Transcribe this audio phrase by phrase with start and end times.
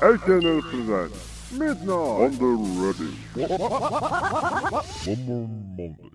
[0.00, 2.46] HNL presents Midnight on the
[2.78, 3.12] Ready.
[5.02, 6.12] Summer Monday.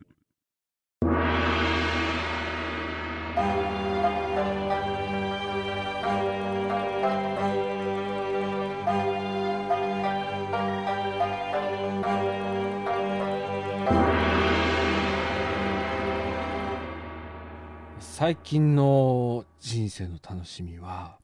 [17.99, 21.17] 最近の人生の楽しみは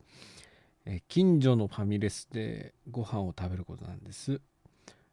[0.86, 4.42] え近所のファミレスでご飯を食べることなんです。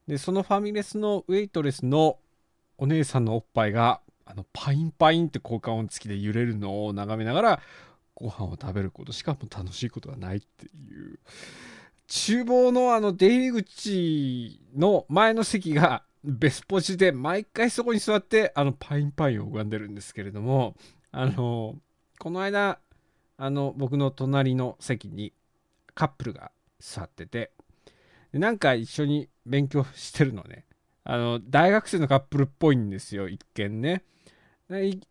[0.06, 2.18] でそのファミレスのウェイトレスの
[2.78, 7.60] お姉さんのおっぱいがあのパインパインって効果音付きで揺れるのを眺めながら
[8.14, 11.18] ご飯を食べることしかも楽しいことがないっていう。
[12.08, 20.76] 厨房のあの出入り口の前の席がベスポジで毎回そこに座ってあのパインパインを拝んでるんですけれども
[21.12, 21.74] あの
[22.18, 22.78] この間
[23.38, 25.32] あの僕の隣の席に
[25.96, 27.50] カップルが座ってて
[28.32, 30.64] でなんか一緒に勉強してるのね。
[31.08, 34.02] あの大学生のカップルっぽいんですよ一見ね。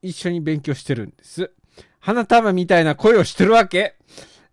[0.01, 1.51] 一緒に勉強してるんです。
[1.99, 3.95] 花束みたいな声をしてるわけ。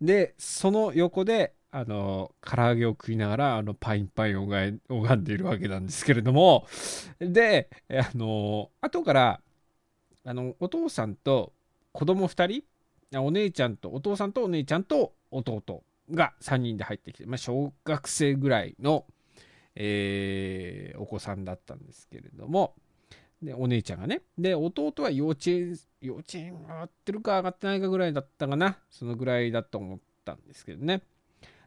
[0.00, 6.66] でその横であの唐揚げを食いながらあのパインパインを拝んでいるわけなんですけれども。
[7.18, 9.40] であの後から
[10.24, 11.52] あのお父さんと
[11.92, 12.62] 子供2
[13.10, 19.06] 人お姉ちゃんとお父さんとお姉ちゃんと弟が3人で入ってきて、まあ、小学生ぐらいの、
[19.74, 22.74] えー、お子さんだったんですけれども
[23.42, 31.02] でお姉ちゃんがねで弟は幼稚園幼稚園上がってるか上がってないかぐらいだったかなそのぐらいだと思ったんですけどね。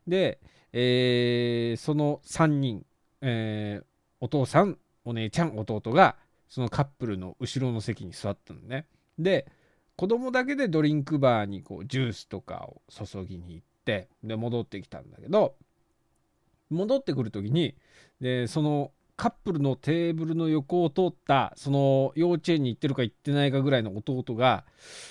[0.07, 0.39] で、
[0.71, 2.85] えー、その3人、
[3.21, 3.85] えー、
[4.19, 6.15] お父さんお姉ちゃん弟が
[6.47, 8.85] そのカップルの後ろの席に座ったのね。
[9.17, 9.47] で
[9.95, 15.55] 子供だけでドリンクバーにこうジュースとかを注ぎに行ってで戻ってきたんだけど
[16.69, 17.75] 戻ってくる時に
[18.19, 24.65] でそのカップルのテーブルの横を通ったその幼稚園に行ってるか行ってないかぐらいの弟が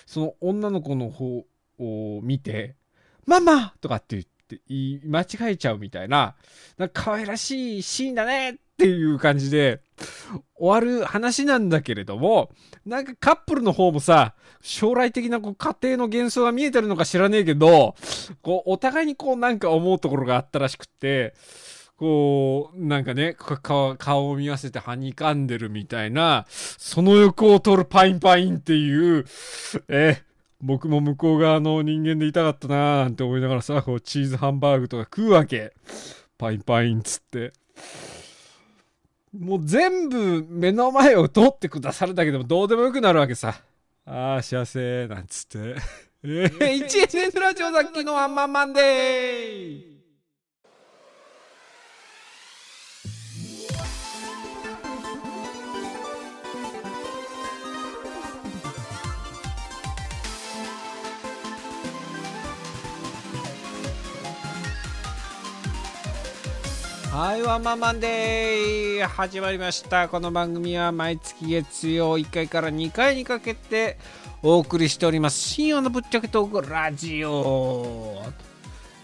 [0.06, 1.46] その女の子の方
[1.78, 2.76] を見て
[3.26, 6.34] 「ママ!」とかって言って言い間違えちゃうみたいな
[6.76, 9.80] なんか可愛らしいシーンだねっっていう感じで
[10.56, 12.50] 終わる話なんだけれども、
[12.84, 17.94] なんかカップルの方もさ、将来的なこう家庭の幻想が見えてるのか知らねえけど、
[18.42, 21.34] こう、お互いにこうなんか思うところがあったらしくって、
[21.96, 29.24] こう、なんかね、顔を見合わせてはにかんでるみたいな、その横を通るパインパインっていう、
[29.88, 30.22] え
[30.60, 35.72] 僕も向こう側の人間でいたかったなーなんて思いながらさ、こうチーズハンバーグとか食うわけ。
[36.38, 37.52] パインパインつって。
[39.38, 43.60] もう全部目の前を通ってくださるだけでもどうでもよくなるわけさ。
[44.06, 45.58] ああ、幸せ、なんつって。
[46.22, 49.93] えー、1NN ラジオさっきのワンマンマンデー
[67.14, 70.08] はい、ワンマンマンデー始まりました。
[70.08, 73.98] この番組は毎月月曜1回から2回にかけて
[74.42, 75.38] お送りしております。
[75.38, 78.20] 深夜のぶっちゃけトークラジオ。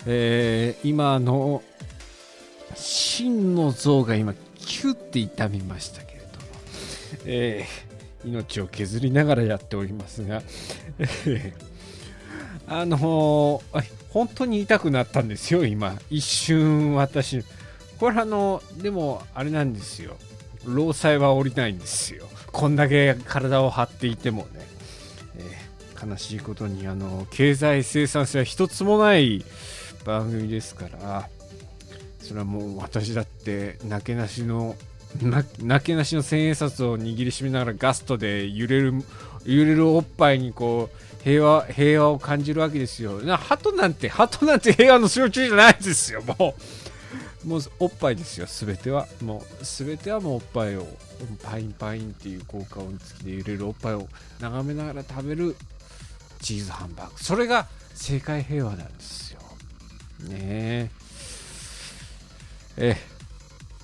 [0.07, 1.63] えー、今の
[2.75, 6.47] 真の像が今キュッて痛みましたけれども、
[7.27, 10.43] えー、命を削りながらやっておりますが、
[12.67, 15.97] あのー、本当に痛くなったんですよ、今。
[16.11, 17.45] 一瞬私。
[18.01, 20.17] これあのでもあれなんですよ
[20.65, 24.49] 労災は降りないんですよこんだけ体を張っていてもね、
[25.37, 29.45] えー、悲しいことにあの経済生産性は一つもない
[30.07, 31.29] 番組ですから
[32.21, 34.77] それはもう私だってなけなしの
[35.63, 38.95] なけなしの千円札を握りしめながらガストで揺れる
[39.45, 43.21] 揺れるおっぱいにこう平和平和を感じるわけですよ。
[43.21, 46.90] な鳩なんて鳩なんて平和の象徴じゃないですよもう。
[47.45, 49.07] もうおっぱいですよ、すべては。
[49.23, 50.87] もう、すべてはもうおっぱいを、
[51.43, 54.09] パインパインっていう効果音付きで揺れるおっぱいを
[54.41, 55.57] 眺めながら食べる
[56.41, 57.23] チーズハンバーグ。
[57.23, 59.41] それが世界平和なんですよ。
[60.29, 60.91] ねえ。
[62.77, 62.97] え、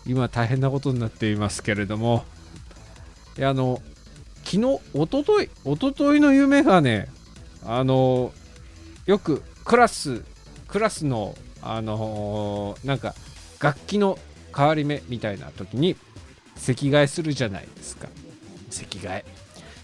[0.07, 2.25] 今大変なことになっていますけれども、
[3.39, 3.83] いや、あの、
[4.45, 7.09] 昨日、おととい、おとといの夢がね、
[7.65, 8.33] あの、
[9.07, 10.23] よくクラス、
[10.69, 13.15] クラスの、あのー、なんか、
[13.61, 14.19] 楽器の
[14.57, 15.97] 変わり目みたいな時に
[16.57, 18.09] 席替えするじゃないですか。
[18.71, 19.25] 席替え。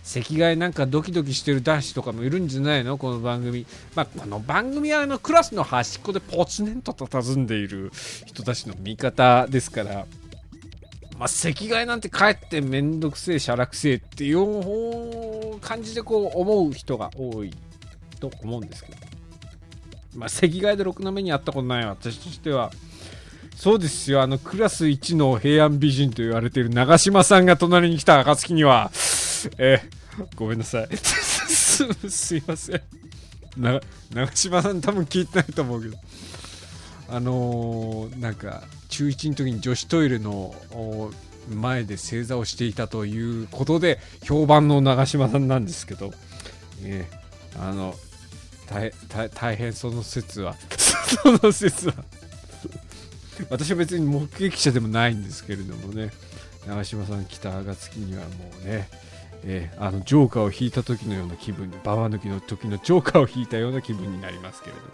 [0.02, 2.98] 席替えなんかドキドキしてる男子とかもいるんじゃないの？
[2.98, 3.66] この番組。
[3.94, 7.92] まあこの番組はあのクラスの端っこでポツネンと佇んでいる
[8.26, 10.06] 人たちの味方ですから。
[11.18, 17.54] まあ席替えなんてかえってめんどくせえしゃらくせえっていう感じでこう思う人が多い
[18.18, 18.98] と思うんですけど。
[20.16, 22.72] まあ席替えでろくな目にあったことない私としては
[23.62, 28.91] そうですよ、あの、クラス1の平安美人と言われている長嶋さんが隣に来た暁には、
[29.56, 30.97] えー、ごめんなさい。
[30.97, 32.82] す、 すいません。
[33.56, 33.81] な、
[34.12, 35.97] 長嶋さん多分聞いてないと思うけど。
[37.09, 40.53] あのー、なんか、中1の時に女子トイレの
[41.49, 46.12] 前で正座をしていたということで、評判の長嶋さんなんですけど、
[46.82, 47.94] えー、あの、
[48.67, 48.91] 大
[49.31, 50.56] 大変その説は、
[51.23, 51.94] その説は。
[53.50, 56.11] 私は別に目撃者でもないんですけれどもね。
[56.67, 58.29] 長嶋さん来た暁にはも
[58.62, 58.88] うね、
[59.44, 64.93] えー、あのジョーカーを引いた時のような気分にババ抜きの時のジョーカーを引いたような気分になりますけれども、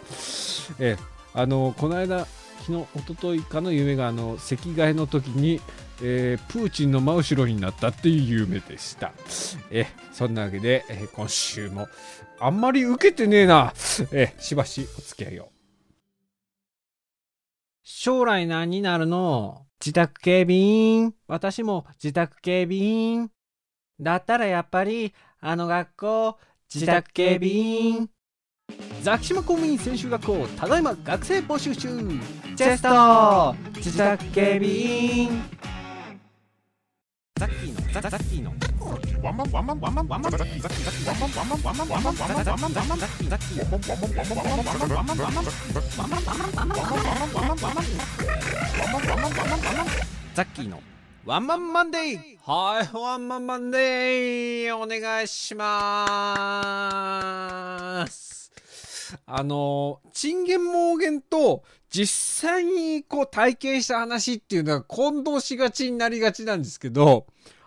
[0.78, 0.98] えー、
[1.34, 2.26] あのこの間
[2.60, 5.60] 昨日一昨日かの夢があの席替えの時に、
[6.02, 9.12] えー、プーチンの真後ろになったっていう夢でした。
[9.70, 11.88] えそんなわけで、え今週も
[12.40, 13.72] あんまり受けてねえな。
[14.12, 15.57] えしばしお付き合いを。
[17.90, 19.64] 将来何になるの？
[19.80, 21.14] 自宅警備員。
[21.26, 23.30] 私も自宅警備員。
[23.98, 26.38] だったらやっぱり、あの学校、
[26.72, 28.10] 自宅警備員。
[29.00, 31.88] ザキシマ公務員専修学校、ただいま学生募集中。
[32.56, 35.42] チェスト自宅警備員。
[37.38, 38.67] ザッキーの、ザッキーの。
[50.34, 50.80] ザッキーの
[51.24, 58.52] ワンマンマンデーはい、ワンマンマンデーお願いしまーす
[59.26, 67.26] あの、チンゲン盲言と実際にこう体験した話っていうのは混同しがちになりがちなんですけど、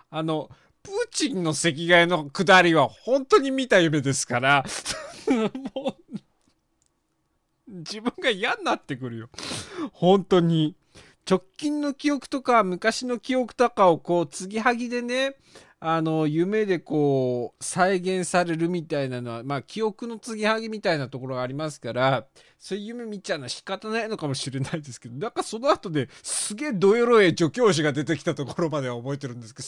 [0.10, 0.50] あの、
[0.84, 4.66] プーチンの赤外の下りは本当に見た夢ですから、
[5.76, 6.18] もう、
[7.68, 9.30] 自分が嫌になってくるよ。
[9.94, 10.76] 本当に。
[11.30, 15.36] 直近の記憶とか昔の記憶とかをこう継ぎはぎでね
[15.80, 22.26] あの夢でこう再現されるみたいなのはまあ記憶の継ぎはぎみたいなところがありますから
[22.62, 29.68] そういう夢見ちゃうのは仕方ないのかもしれないですけどなんかその後ですげえどエロい助教師が出てきたところまでは覚えてるんですけど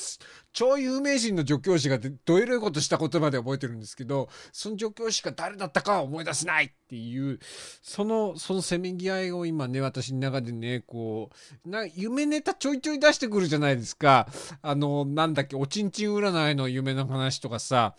[0.53, 7.39] 超有名人の助教師がどエロいことしたことまで覚えてるんですけどその助教師が誰だったかは思い出せないっていう
[7.81, 11.31] そのそのせめぎ合いを今ね私の中でねこ
[11.65, 14.27] うな夢ネタちょいちょい出してくるじゃないですか。
[14.61, 17.95] あのなんだっけおちんちん占いの夢の話とかさ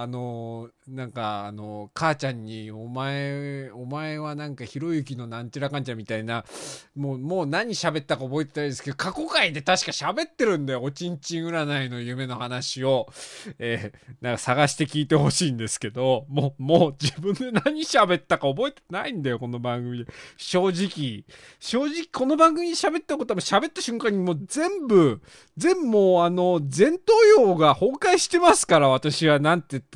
[0.00, 6.44] あのなんかあの母ちゃんに「お前お前はなんかひろゆきのなんちゃらかんちゃ」みたいな
[6.94, 13.08] もうもう何喋ったか覚えてないですけど過去回で確か喋ってるんだよおちんちん占いの夢の話を、
[13.58, 20.12] えー、なんか探して聞いてほしいんですけどもうもう自分で何喋ったか覚えてないんだよこの番組で。
[20.36, 21.24] 正直。
[21.58, 25.20] 正直この番組に喋ったことは喋った瞬間にもう全部
[25.56, 29.87] 全部もうあの前頭葉が崩壊してますから私はなんて言って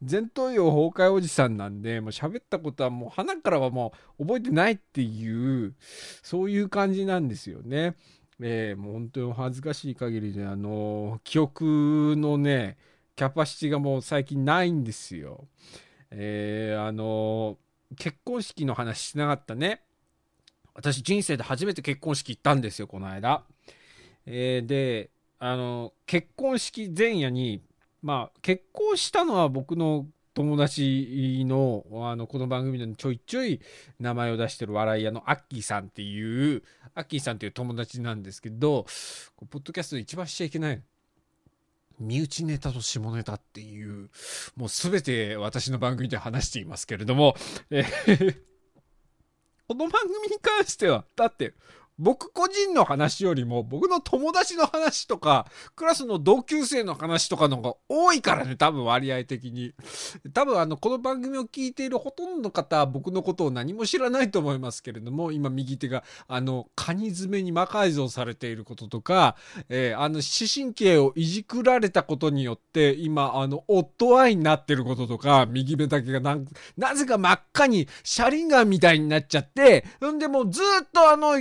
[0.00, 5.74] 前頭葉崩壊おじさんなんでもう喋ったことはもう鼻からはもう覚えてないっていう
[6.22, 7.96] そういう感じなんですよね。
[8.40, 12.76] えー、もう本当に恥ずかしい限りであの記憶のね
[13.16, 15.46] キャパシティがもう最近ないんですよ。
[16.10, 17.58] えー、あの
[17.96, 19.82] 結婚式の話しなかったね。
[20.74, 23.44] 私人生で初めて結婚式行ったんですよこの間。
[24.26, 27.62] えー、であの結婚式前夜に
[28.04, 33.62] まあ結婚したのは僕の友達のあのこの番組でちょいちょい
[33.98, 36.62] 名前を出してる笑い屋のアッキーさんっていう
[36.94, 38.84] アッキーさんっていう友達なんですけど
[39.50, 40.82] ポッドキャストで一番しちゃいけない。
[41.98, 44.10] 身内ネタと下ネタっていう
[44.56, 47.36] もう全て私の番組で話していますけれども、
[47.70, 48.36] えー
[49.66, 51.54] この番組に関してはだって
[51.98, 55.46] 僕個人の話よりも僕の友達の話とか
[55.76, 59.72] クラスの同級生の話とかの方が多いからね多分割合的に。
[60.32, 69.36] 多分あのこの番組を聞いているほとんどの方は僕のことを何も知らないと思いますけれども今右手があのカニ爪に魔改造されていることとか、
[69.68, 76.38] えー、あの視神経をいじくられたことによって今あの夫愛になってることとか右目だけがな
[76.76, 81.34] なぜか真っ赤に写輪眼みたいになっちゃってんでもずっとあの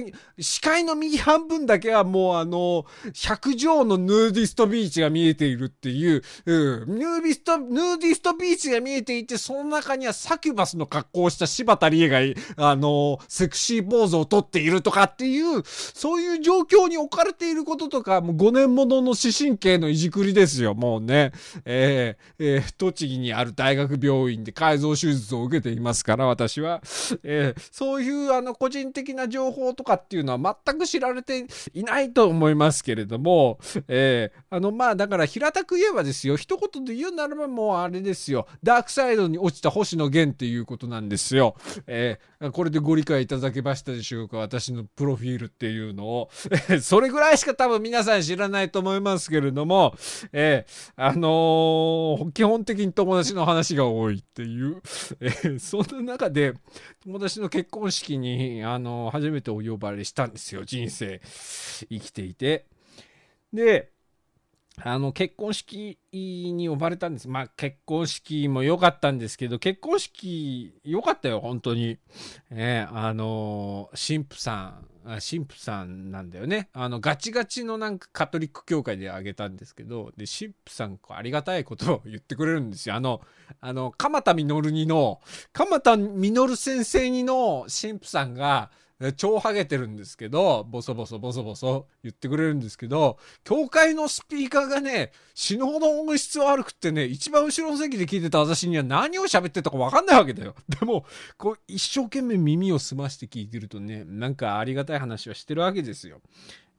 [0.44, 12.20] 視界の右半分だけはもうあの、100畳のヌーディストビーチが見えているっていう、うん、ヌーディスト、ヌーディストビーチが見えていて、その中にはサキュバスの格好をした柴田理恵が、
[12.58, 21.32] あの、セクシーポーズをとっているとかっていう、そういう状況に置かれていることとか、もう5年ものの視神経のいじくりですよ、もうね。
[21.66, 26.82] えー、えー、栃木にある大学病院で改造手術を受けていますから、私は。
[27.24, 41.56] えー、そういうあの個人的な情報とかっていうのは全く知られていないと思いますけれども、えー、あのまあだから平たく言えばですよ、一言で言うならばもうあれですよ、ダークサイドに落ちた星野源っていうことなんですよ。
[41.88, 46.30] えー、これでご理解いただけましたでしょうか、私のプロフィールっていうのを。
[46.82, 49.96] それぐらいしか多分皆さん知らないと思いますけれども、
[50.32, 54.82] えー、あのー、基本的に友達の話が多いっていう、
[55.20, 56.54] えー、そんな中で
[57.04, 61.22] 友達の結婚式に、あのー、初めてお呼ばれしたんですよ、人生
[61.90, 62.66] 生きていて。
[63.52, 63.94] で、
[64.82, 67.28] あの、結婚式に呼ばれたんです。
[67.30, 72.00] まあ、結婚式も良かったんですけど、結婚式良かったよ、本当に。
[72.50, 76.70] え、あの、神父さん、神父さんなんだよね。
[76.74, 82.96] あの、ガチガチのなんかカトリック教会であげたんですけど、で、神父さん、ありがたいことを言ってくれるんですよ。
[82.96, 83.22] あの、
[83.62, 88.72] あの、鎌田実にの、鎌田実先生にの神父さんが、
[89.12, 100.56] 超ハゲてるんですけど、ボソボソボソボソ言ってくれるんですけど、教会のスピーカーがね、死ぬほど音質悪くってね、一番後ろの席で聞いてた私には何を喋ってたかわかんないわけだよ。
[100.80, 101.06] でも、
[101.38, 106.22] こう、一生懸命耳を澄まして聞いてるとね、なんかありがたい話はしてるわけですよ。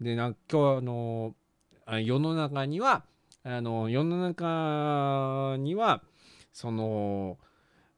[0.00, 1.35] で、なんか今日あの、
[2.00, 3.04] 世の中には、
[3.43, 6.02] あの、世の中には、
[6.52, 7.38] その、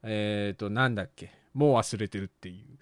[0.03, 2.79] えっ、ー、と、なんだっけ、もう忘れてるっていう。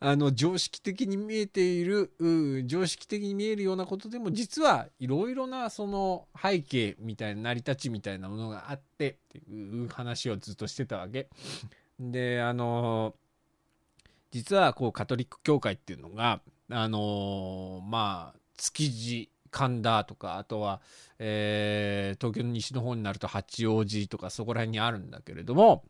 [0.00, 2.12] あ の常識的に見えている
[2.66, 11.28] 常識的に見えるようなことでも実はいろいろなその背景みたいな成り立ちみたいなものがあってっていう話をずっとしてたわけ。
[11.98, 13.14] であの
[14.30, 20.80] 実はこうカトリック教会っていうのがあのまあ築地神田とかあとは、
[21.18, 25.84] えー、東京の西の方になると八王子とかそこら辺にあるんだけれども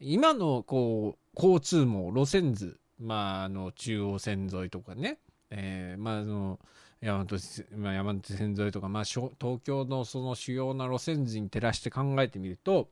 [0.00, 5.18] 今のこう交通網路線図まああの中央線沿いとかね、
[5.50, 6.58] えー、まああの
[7.00, 7.36] 山手,、
[7.76, 9.30] 山手線沿いとか、まあ、東
[9.62, 12.88] 京のその主要な路線図に照らして考えてみると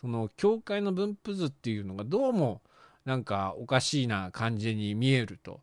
[0.00, 2.62] その境界の分布図っていうのがどうも
[3.04, 5.60] なんかおかしいな感じに見えると。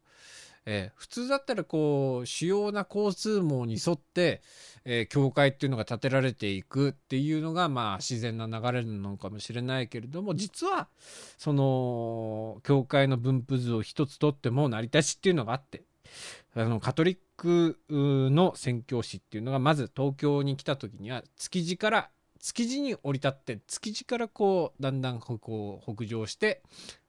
[0.65, 4.41] えー、普通だったらこう主要な交通網に沿って、
[4.84, 10.88] えー、境界っていうのが建てられていくっていうのがまあ自然な流れなのかもしれないけれども実は
[11.38, 15.84] その境界の分布図を一つとっても成り立ちっていうのがあって
[16.55, 26.62] あのカトリックの宣教師っていうのがまず東京に来た時には築地から築地に降り立って築地からこうだんだんこう北上して、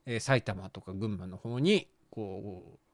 [0.04, 2.85] えー、埼玉とか群馬の方にこう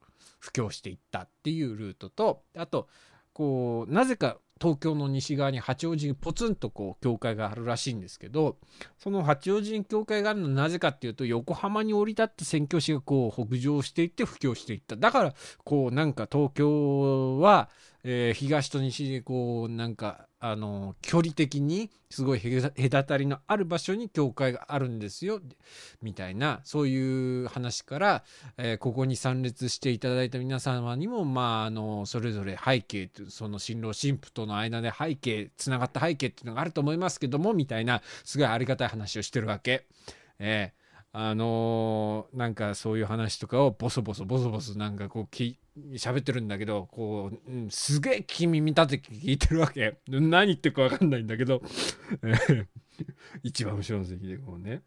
[0.43, 2.89] 布教していったっていうルートとあと
[3.33, 8.59] こうなぜか東京の西側に八王子にポツンとこう教会があるらしいんですけど
[8.99, 14.97] その八王子に教会があるのはなぜかっていうと横浜に降り立って宣教師がこう北上していって布教していった。
[14.97, 15.35] だから
[15.65, 17.71] こうなんか東京は、
[18.05, 25.41] えー、東と西でこうなんかあの距離的にすごい隔たりのある場所に教会があるんですよ
[26.03, 28.25] みたいなそういう話から、
[28.59, 39.87] えー、ここに参列していただいた皆様にもまああのそれぞれ背景その新郎新婦との間で背景つながった背景っていうのがあると思いますけどもみたいなすごいありがたい話をしてるわけ。
[40.41, 40.83] えー
[41.15, 45.59] あのー、なんかそういう話とかをボソボソボソボソなんかこうき
[45.95, 49.99] 喋ってるんだけどこう、うん、すげえ君見たて聞いてるわけ。
[50.09, 51.62] 何言ってるか分かんないんだけど。
[53.43, 54.83] 一番後ろの席でこうね。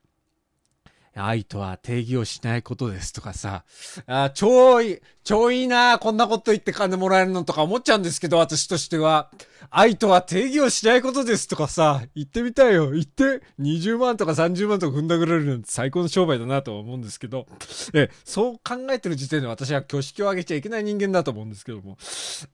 [1.16, 3.64] 愛とは定義をしないことですとかさ、
[4.08, 9.30] あ超いい、超いいなこんなこと言って金もらえるのとか思っちゃうんですけど、私としては。
[9.70, 12.92] 愛とは定義をしないことですとかさ、言ってみたいよ。
[12.92, 17.48] 言って、20万とか30万とか踏んだくれるなんて最高の商売だなと思うんですけど、
[17.94, 21.98] え、そう考えてる時点で私は挙式を上げちゃいけない人間だと思うんですけども、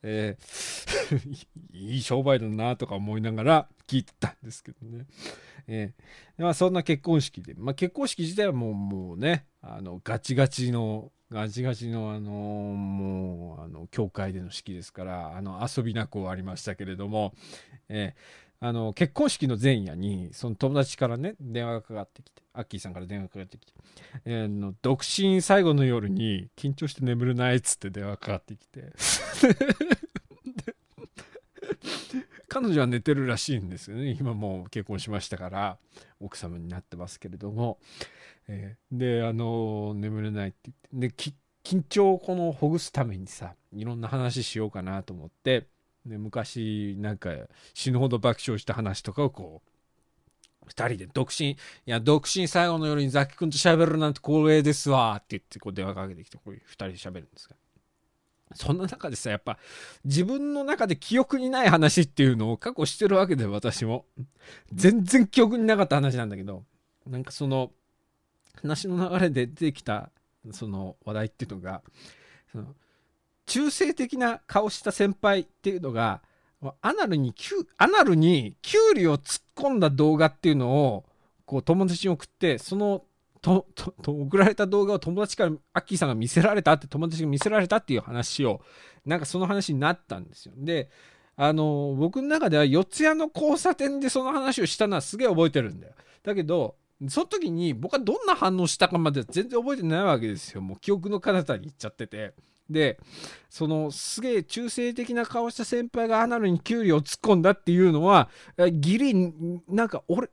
[0.04, 1.38] えー、
[1.74, 5.06] いい商売だなとか思いながら聞いてたんですけどね。
[5.74, 17.34] えー、まあ、そんな結婚式で、まあ、結婚式自体はもうもうねあのガチガチのガチガチのあのもうあの教会での式ですからあの遊びなく終わりましたけれども、
[17.88, 23.74] えーあの結婚式の前夜にその友達からね電話がかかってきてアッキーさんから電話がかかってきて、
[24.24, 28.94] えー、の独身最後の夜に緊張して眠れないっつって電話がかかってきて。
[32.54, 34.18] 彼女は寝てるらしいんですよね。
[34.20, 35.78] 今もう結婚しましたから
[36.20, 37.80] 奥様になってますけれども、
[38.50, 41.16] えー、であの眠れないって言って。
[41.24, 41.32] で
[41.64, 45.68] 緊張をこのほぐすためにさいろんな話しようかなと思って。
[46.06, 47.30] で昔なんか
[47.74, 49.62] 死ぬほど爆笑した話とかをこ
[50.66, 51.52] う2人で独身。
[51.52, 57.56] いや独身最後の夜にザキ君と喋るなんて光栄ですわって言ってこう電話かけてきてこう2人で喋るんですが。
[58.56, 59.58] そんな中でさやっぱ
[60.06, 64.06] 自分の中で記憶にない話っていうのを過去してるわけで私も。
[64.74, 66.64] 全然記憶になかった話なんだけど
[67.08, 67.72] なんかその
[68.62, 70.10] 話の流れで出てきた
[70.52, 71.82] その話題っていうのが
[72.52, 72.76] その
[73.46, 76.22] 中性的な顔した先輩っていうのが
[76.82, 77.34] アナルに
[77.78, 81.06] アナルにキュウリを突っ込んだ動画っていうのを
[81.46, 83.04] こう友達に送ってその
[83.42, 83.68] と
[84.02, 88.62] と送られた動画を友達からアッキーさんが見せられたって友達が見せられたっていう話を
[89.06, 90.54] なんかその話になったんですよ。
[90.58, 90.90] で
[91.36, 95.94] あの僕の中では四谷の交差点でその話をしたのはすげえ覚えてるんだよ。
[96.24, 96.76] だけど
[97.08, 100.62] その時に僕はどんな反応したかまで全然覚えてないわけですよ。
[100.62, 102.34] もう記憶の彼方に行っちゃってて。
[102.72, 103.00] で
[103.50, 108.30] そのすげえ中性的な顔した先輩がアナルにキュウリを突っ込んだっていうのは
[108.72, 109.14] ギリ
[109.68, 110.30] なんか俺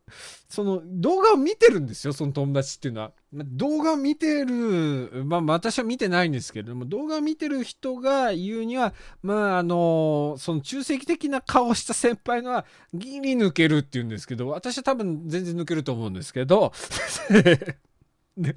[0.49, 3.13] その動画を見てるんですよその友達っていうのは。
[3.33, 12.65] 動画を見てるまあ私は見てないんですけれども動画を見てる人が言うにはまああのその中性的な顔した先輩のは
[12.95, 16.73] ギリ抜けるっていうんですけど私は多分全然抜けると思うんですけど。
[18.39, 18.55] で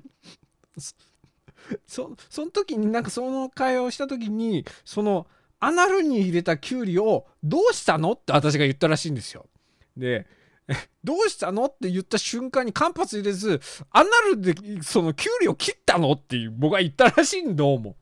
[1.87, 5.27] そその時になんかその会話をした時にその
[5.59, 9.47] アナルに入れたキュウリをどうしたのって私が言ったらしいんですよ。
[9.95, 10.25] で
[11.03, 13.59] どうしたのって言った瞬間に間髪入れず
[13.91, 17.95] アナルでそのキュウリを切ったのって僕は言ったらしいんどうも。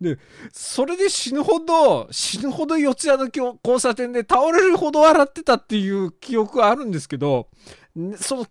[0.00, 0.18] で、
[0.52, 7.48] それで死ぬほど、死ぬほど四谷の交差点で倒れるほど笑ってたっていう記憶はあるんですけど、
[8.16, 8.46] その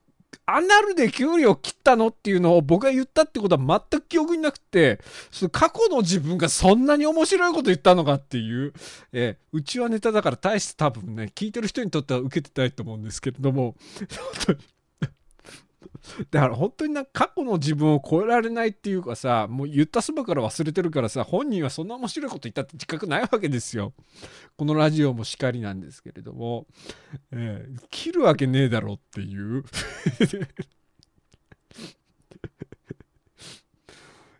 [0.45, 8.73] アナルで給料切ったのっていうのを僕が言ったってことは全く記憶になくて、その過去の自分がそんなに面白いこと言ったのかっていう、
[9.11, 13.75] えー、うちはネタだから大して多分ね、聞いてる人にとっては受けてたいと思うんですけれども、
[16.31, 23.93] だから本当にな過去の自分を超えられないっていうかさもう言ったそばから忘れてるからさ本人はそんな面白いこと言ったって自覚ないわけですよ。
[24.55, 26.65] このラジオもしかりなんですけれども、
[27.31, 29.63] えー、切るわけねえだろっていう。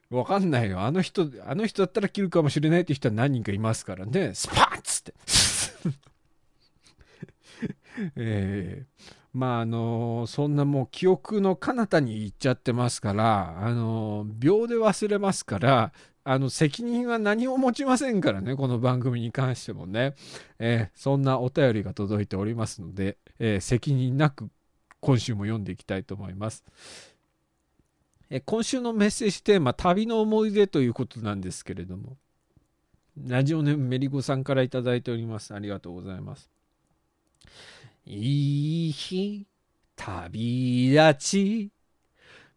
[0.10, 0.80] わかんないよ。
[0.80, 4.34] あの人あの人だったら切るかもしれないって人は何人かいますからね。
[4.34, 5.14] スパンっつって。
[8.16, 20.16] えーまああのそんなもう記憶の彼方に行っちゃってますからあの秒で忘れますからあの責任は何も持ちませんからねこの番組に関してもね、
[20.58, 24.50] えー、そんなお便りが届いておりますので、えー、責任なく
[25.00, 26.66] 今週も読んでいきたいと思います。
[28.32, 32.18] え今週のメッセージテーマ「旅の思い出」ということなんですけれども。
[33.26, 35.54] ラジオネームメリゴさんから頂いております。
[35.54, 36.52] ありがとうございます。
[38.10, 39.46] いい日、
[39.98, 41.72] 旅立ち、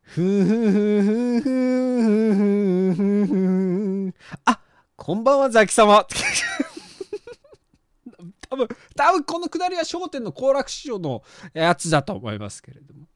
[0.00, 4.60] ふふふふふふあ、
[4.94, 6.06] こんばんは、ザキ様。
[8.48, 13.06] 多分、多分このくだりは商店の行楽市場のやつだと思いますけれども。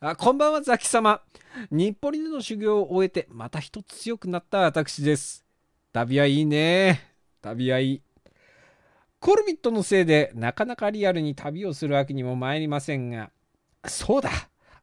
[0.00, 1.22] あこんばんは、ザキ様。
[1.70, 5.42] 日暮里での修行を終えて、また一つ強くなった私です。
[5.94, 7.14] 旅はいいね。
[7.40, 8.02] 旅はいい。
[9.20, 13.30] コルビットのせいでなかなかリアルに旅をするわけにも参りませんが、
[13.86, 14.30] そうだ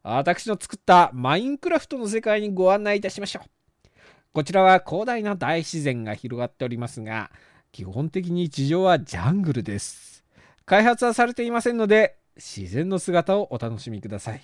[0.02, 3.88] 私の作ったマインクラフトの世界にご案内いたしましょう。
[4.32, 7.30] こちらは広大な大自然が広がっておりますが、
[7.72, 10.24] 基本的に地上はジャングルです。
[10.64, 14.42] 開発はされていませんので、自然の姿をお楽しみください。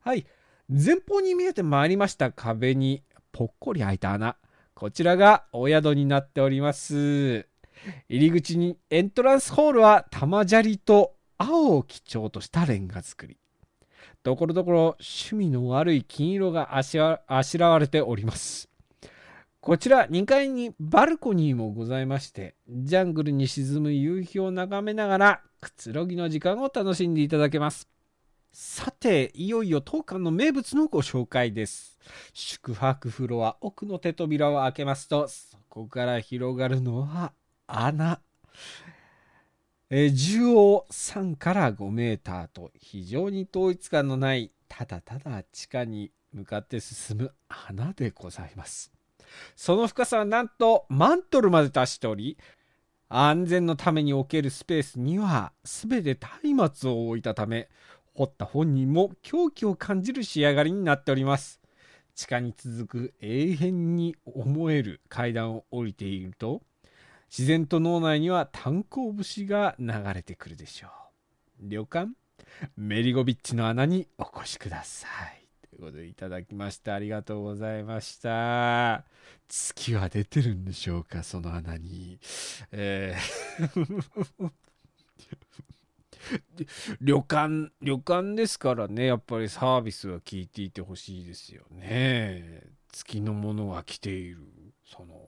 [0.00, 0.26] はい。
[0.68, 4.36] 前方に見えてまいりました壁にぽっこり開いた穴。
[4.74, 7.53] こちらがお宿になっております。
[8.08, 13.36] 入り口にエントランスホールは玉砂利と青を基調としたレンガ造り。
[14.22, 18.70] ところどころ趣味の悪い金色があしらわれております。
[19.60, 27.88] こちら2階にバルコニーもございまして、ジャングルに沈む夕日を眺めながらくつろぎの時間を楽しんでいただけます。
[28.52, 31.98] さて、いよいよ当館の名物のご紹介です。
[32.34, 37.32] 宿泊フロア奥の手扉を開けますと、そこから広がるのは
[37.66, 38.20] 穴。
[39.90, 48.90] えー、縦横3から5メーターと非常に統一感のないただただ地下に向かって進む穴でございます
[49.54, 52.38] その深さはなんとマントルまで達しており
[53.08, 56.18] 安全のために置けるスペースには全て
[56.56, 57.68] 松明を置いたため
[58.14, 61.60] 掘った本人も狂気を感じる仕上がりになっております
[62.14, 66.62] 地下に続く永遠に思える階段を降りていると
[67.36, 70.90] 自然と脳内には炭鉱節が流れてくるでしょう。
[71.62, 72.12] 旅館
[72.76, 75.48] メリゴビッチの穴にお越しください。
[75.68, 79.04] ということでいただきましてありがとうございました。
[79.48, 82.20] 月は出てるんでしょうかその穴に。
[82.70, 84.50] えー。
[87.00, 89.06] 旅館旅館ですからね。
[89.06, 92.62] やっぱりサービスは聞いていてほしいですよね。
[92.92, 94.38] 月のものが来ている。
[94.84, 95.23] その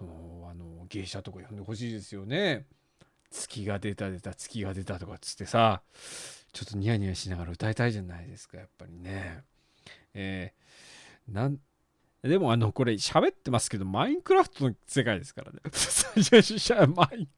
[0.00, 2.64] そのあの芸者とか呼んでほしいですよね。
[3.30, 5.82] 月が出た出た月が出たとかっつってさ
[6.52, 9.44] ちょっとニヤニヤしながら歌いたいじゃないですかやっぱりね。
[10.14, 11.58] えー、なん
[12.22, 15.60] でもあのこれ喋ってますけどマインクラフトの世界ですからね。
[16.96, 17.28] マイン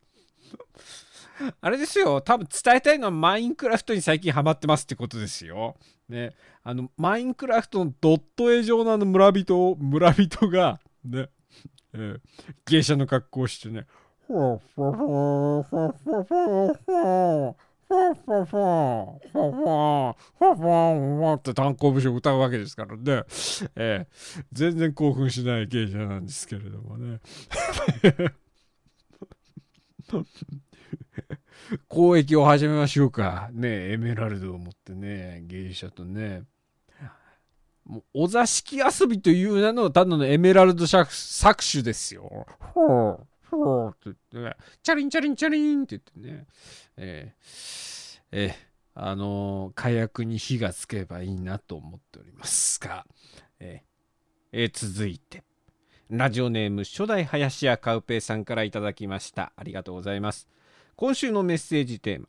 [1.61, 5.77] あれですよ、多分伝えたいのはマインクラフトに最近ハマってますってことですよ。
[6.09, 6.35] ね。
[6.63, 11.29] あの、マインクラフトのドット絵上のあの村人を、村人が、ね、
[11.95, 12.17] え、
[12.67, 13.87] 芸者の格好をしてね、
[14.29, 17.57] ほほほほほほほ
[17.89, 23.25] ファファファファファファファって炭鉱節を歌うわけですからね、
[23.77, 27.21] えー、全然興奮しない芸者なんですけれどもね。
[31.91, 33.51] 交易を始めましょうか。
[33.53, 36.45] ねエメラルドを持ってね芸者とね。
[38.15, 42.47] お座敷遊びという名のただのエメラルド搾取ですよ。
[42.75, 46.47] ほう、ほうって言って、チャリンチャリンチャリンって言ってね。
[46.97, 48.53] えー、えー、
[48.95, 53.05] あのー、火薬に火がつけばいいなと思っておりますが、
[53.61, 55.45] えー、えー、続いて。
[56.11, 59.53] ラジオネーム初代林家カウペイさんからいただきました。
[59.57, 60.47] ありがとうございます。
[60.95, 62.29] 今週のメッセージテーマ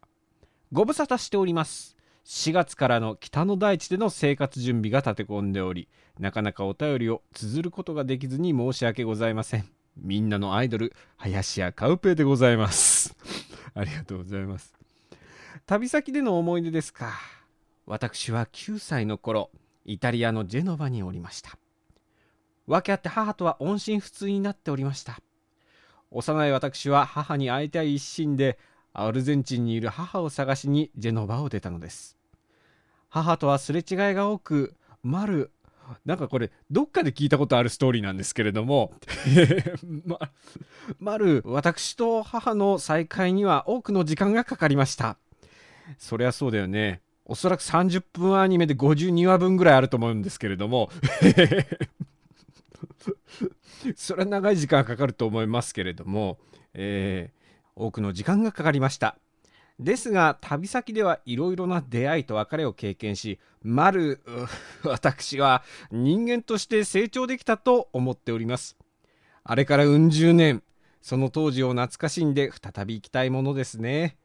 [0.71, 1.92] ご無沙汰しております
[2.25, 9.69] 4月からの北の大地での生活準備が立て込んでおりなかなかお便りを綴ることができずに申し訳ございません。
[9.97, 13.15] みんなのアイドル林家カウペイでございます。
[13.75, 14.73] ありがとうございます。
[15.65, 17.13] 旅先での思い出ですか。
[17.85, 19.51] 私は9歳の頃
[19.85, 21.57] イタリアのジェノバにおりました。
[22.67, 25.19] 訳あって母とは音信不通になっておりました。
[26.11, 28.57] 幼い私は母に会いたい一心で
[28.93, 32.17] アルゼンチンにいる母を探しにジェノバを出たのです。
[33.09, 35.51] 母とはすれ違いが多くマル
[36.05, 38.93] なんかこれどっかで聞いたことあるストーリーなんですけれども
[40.05, 40.19] ま、
[40.99, 45.17] まる私と母の再会には多くの時間がかかりました。
[45.97, 47.01] そりゃそうだよね。
[47.25, 50.89] おそらく30分アニメで52話分ぐらいあると思うんですけれども。
[53.95, 56.37] それは長い時間かかると思いますけれども、
[56.73, 57.42] えー、
[57.75, 59.17] 多くの時間がかかりました。
[59.79, 64.21] ですが旅先ではいろいろな出会いと別れを経験しまる
[64.83, 68.77] 私は人間として成長できたと思っております。
[69.43, 70.63] あれからうん十年
[71.01, 74.17] その当時を懐かしんで再び行きたいものですね。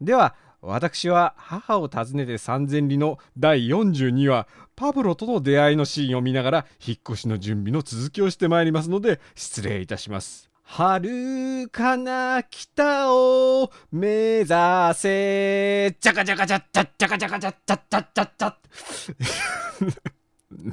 [0.00, 10.49] では私は母を訪ねて三千里の第42話パブロとの出会いのシーンを見ながら引っ越しの準備の続きをしてまいりますので失礼いたします。
[10.72, 14.48] 遥かな北を目指
[14.94, 15.96] せ。
[16.00, 18.56] ちゃかちゃかちゃっ、じゃ、ちゃかちゃかちゃ、じゃ、じゃ、じゃ、じゃ。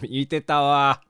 [0.03, 1.01] 見てたわ。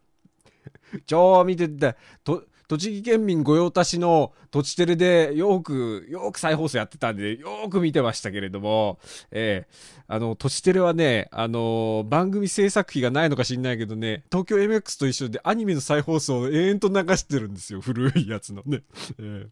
[1.06, 1.98] 超見てた。
[2.24, 9.00] と、栃木県民御用達の土地テレでよく、よく再放送やってたんで、よく見てましたけれども、
[9.32, 17.82] えー、あの、土地テレはね、あのー、番組制作費がないのか知んないけどね、東京 MX と一緒でアニメの再放送を延々と流してるんですよ。
[17.82, 18.84] 古いやつのね。
[19.20, 19.48] えー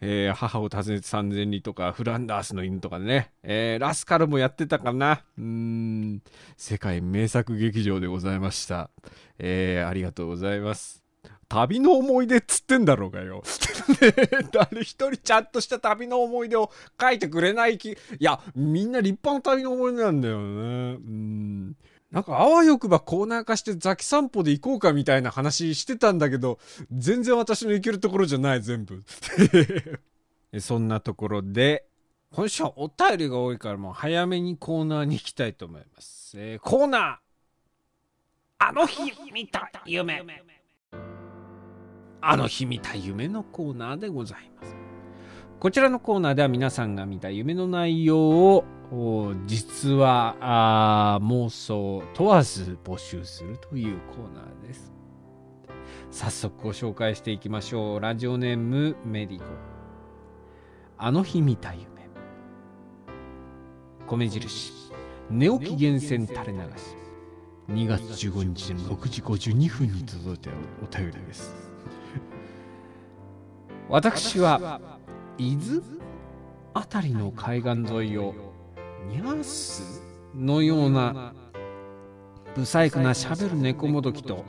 [0.00, 5.22] えー、母を訪ねて三千里とか、フランダースの犬とかね、えー、ラスカルもやってたかな。
[5.38, 6.22] うん、
[6.56, 8.90] 世界名作劇場でございました。
[9.38, 11.05] えー、ありがとうございます。
[11.48, 13.42] 旅の思い出っつってんだろうがよ。
[14.52, 17.90] 誰一人ちゃんとした旅の思い出を書いてくれない気。
[17.92, 20.44] いや、みんな立派な旅の思い出なんだよね。
[20.44, 21.76] うん。
[22.10, 26.58] なんかあわよくばコーナー化してザキ散歩で行こうかみたいな話してたんだけど、
[26.90, 29.04] 全然私の行けるところじゃない、全部。
[30.60, 31.86] そんなところで、
[32.32, 36.34] 今週はお便りが多いからもう早めにコーナーに行きたいと思います。
[36.38, 37.16] えー、コーナー
[38.58, 40.22] あの日見た夢
[42.20, 44.76] あの日見た夢のコーナーでございます。
[45.60, 48.64] こちらのコーナーでは皆さんが見た夢の内容を
[49.46, 54.92] 実は妄想問わず募集するというコーナーです。
[56.10, 58.00] 早速ご紹介していきましょう。
[58.00, 59.44] ラジオネームメリゴ
[60.98, 61.86] あの日見た夢。
[64.06, 64.72] 米印。
[65.28, 66.96] 寝起き厳選垂れ流し。
[67.68, 70.50] 2月15日の6時52分に届いた
[70.82, 71.65] お便りです。
[73.88, 74.80] 私は
[75.38, 75.80] 伊豆
[76.74, 78.34] あたりの海岸沿いを
[79.08, 80.02] ニャース
[80.34, 81.34] のような
[82.54, 84.44] 不細工なしゃべる猫もどきと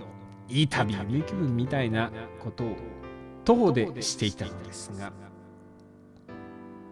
[0.50, 2.12] いい旅夢気分みたいな
[2.44, 2.76] ことを
[3.46, 5.12] 徒歩でしていたのですが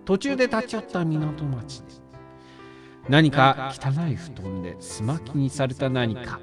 [0.06, 1.86] 途中で立ち寄った港町で
[3.10, 6.40] 何か汚い布団ですまきにされた何か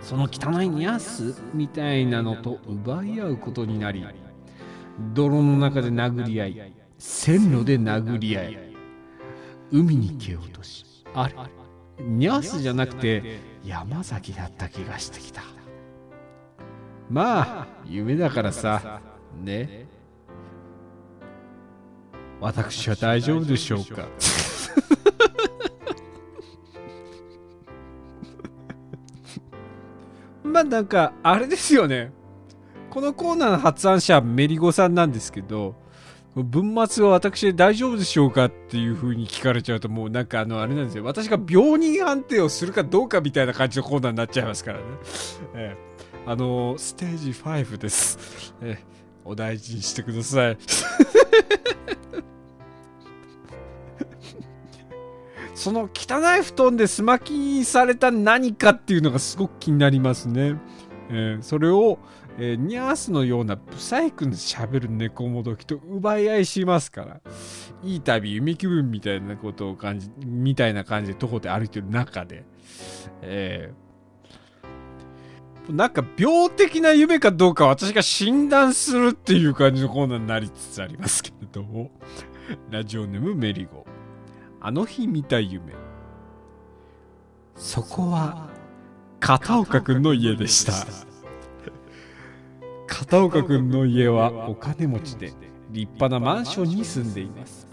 [0.00, 4.04] その汚いニャースみたいなのと奪い合うことになり
[5.14, 8.58] 泥の中で殴り合い線路で殴り合い
[9.72, 11.34] 海に蹴落としあれ
[12.00, 15.42] ニャースじゃなくて山崎だった気がしてきた。
[17.08, 19.00] まあ夢だからさ
[19.42, 19.86] ね。
[22.40, 24.08] 私は大丈夫でしょうか。
[30.54, 32.12] まあなんかあれですよね。
[32.88, 35.74] このコーナーの発案者メリゴさんなんですけど
[36.36, 41.02] 文末は私で大丈夫でしょうかっていう風に聞かれちゃうともうなんかあのあれなんですよ。
[41.02, 44.84] 私が病人判定をするかどうかみたいな感じのコーナーになっちゃいますからね、
[45.56, 48.84] ええ、あのステージ5です、ええ、
[49.24, 50.58] お大事にしてください。
[55.64, 60.60] その汚い布団ですまきされた何かっていうのがすごく気になりますね。
[61.08, 61.98] えー、それを、
[62.36, 67.20] えー、ニャースのようなブサイクにしゃべる猫もどきと奪い合いしますから、
[67.82, 72.44] いい旅、夢気分みたいなことを感じ、みたいな感じで徒歩で歩いてる中で、
[73.22, 81.90] えー、なんか病的な夢かどうか私が診断するっていう感じのコーナーになりつつありますけれども、
[82.68, 83.83] ラジオネームメリゴ。
[84.66, 85.74] あの日見た夢。
[87.54, 88.48] そこは
[89.20, 90.72] 片岡くんの家でした。
[92.86, 95.34] 片岡くんの家はお金持ちで
[95.68, 97.68] 立派なマンションに住んでいます。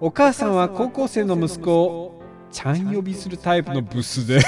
[0.00, 4.40] お母さんは高校生の息子をちゃん呼びするタイプのブスで。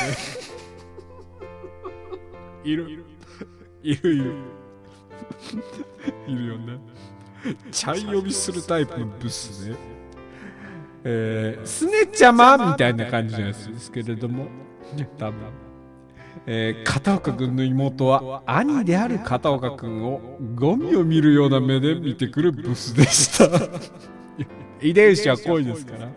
[2.64, 2.90] いる。
[3.82, 4.35] いるいる
[6.26, 6.78] いるよね。
[7.70, 9.76] ちゃん呼びするタイプのブスね
[11.08, 14.46] えー、すねちゃまみたいな感じのやつですけれども、
[15.16, 15.34] 多分。
[16.46, 20.20] えー、片岡君の妹は兄である片岡君を
[20.54, 23.48] ゴミを見るような目で見てくるブスでした。
[24.82, 26.08] 遺伝子は濃いですから。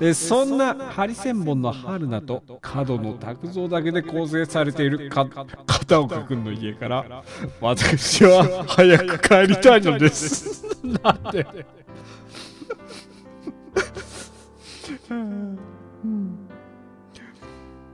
[0.00, 7.24] でそんなハリセンボンの春菜と角野拓三だけで構成されている片岡君の家から
[7.60, 10.64] 私は早く帰りたいのです。
[11.02, 11.46] なんで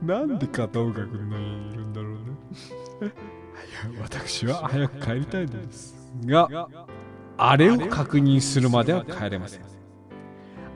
[0.01, 2.19] なんで片岡君の家にいるんだろうね。
[4.01, 5.95] 私は早く帰りたいのです
[6.25, 6.69] が
[7.37, 9.61] あれを確認するまでは帰れません。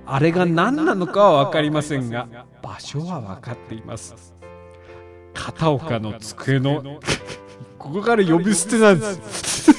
[0.06, 2.28] あれが何なのかは分かりませんが
[2.64, 4.34] 場所は分かっています。
[5.34, 7.00] 片岡の机の
[7.78, 9.72] ここから呼び捨てなんです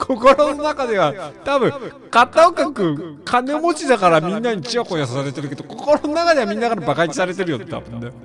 [0.06, 1.72] 心の中では多分
[2.10, 8.10] 片岡君金持ちだからみんなにちやほやされてるけど心の中ではみんなからバカにされてるよ多分ね。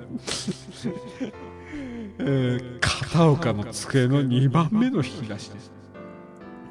[2.18, 5.70] えー、片岡の机の2番目の引き出しです。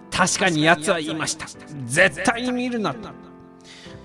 [0.10, 1.46] 確かに奴は言いました。
[1.86, 3.10] 絶対に見るなと。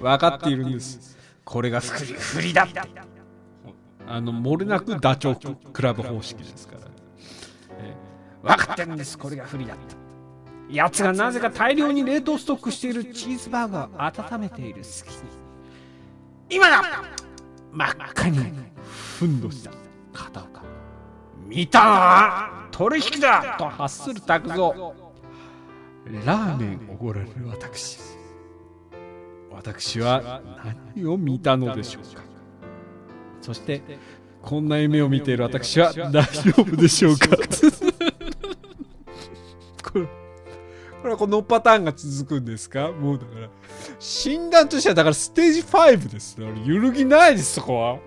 [0.02, 1.16] 分かっているんです。
[1.44, 2.68] これが振り振りだ。
[4.06, 6.80] あの漏れなくダチョウクラブ方式ですから、
[7.78, 9.16] えー、分かってるんです。
[9.16, 9.78] これが不利だっ
[10.70, 15.16] た奴がなぜか大量に冷凍ストックしているチーズバーガーを温めている隙に
[16.48, 16.82] 今だ
[17.72, 18.38] 真っ赤に
[19.18, 19.70] ふんどした
[20.12, 20.62] 片岡
[21.46, 24.72] 見たな取引だと発する拓蔵
[26.24, 27.98] ラーメンおごられる私。
[29.50, 30.40] 私は
[30.94, 32.22] 何を見たのでしょうか。
[33.42, 33.82] そして
[34.42, 37.28] こんな夢を見ている私は大丈夫でしょうか。
[41.00, 42.92] これはこのパターンが続くんですか？
[42.92, 43.48] もうだから、
[43.98, 46.36] 診断としてはだからステージ5です。
[46.64, 47.98] 揺るぎないです、そこは。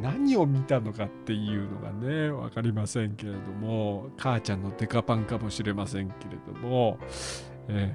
[0.00, 4.08] 何を見たのかっていうのがね分かりませんけれども。
[4.16, 6.98] 母ちゃんのデカパンかもしれませんけれども、
[7.68, 7.94] え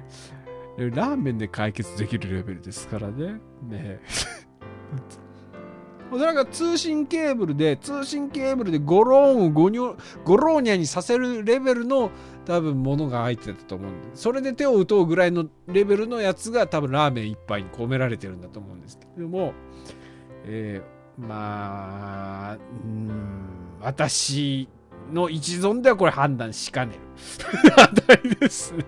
[0.78, 3.40] ー、ラーメンで解決できるレベルですからね。
[3.62, 4.00] ね
[6.10, 12.10] それが通信ケーブルで通信ケーブルでゴローンをゴニョゴローニャにさせるレベルの
[12.48, 19.52] 多分ものが入ってたと思うんでそれで手を打とうぐらいのレベルのやつが多分ラーメン一杯に込められてるんだと思うんですけれども、
[20.44, 24.66] えー、まあうん私
[25.12, 27.00] の一存ではこれ判断しかねる
[27.76, 28.84] 値ですね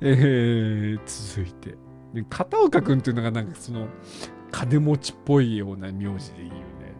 [0.00, 1.76] えー、続いて
[2.28, 3.86] 片岡君っていうのがなんかその
[4.50, 6.94] 金持ちっぽいような名字でいいよね。